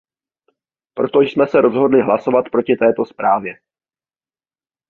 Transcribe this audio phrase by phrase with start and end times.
[0.93, 3.53] Proto jsme se rozhodli hlasovat proti této zprávě.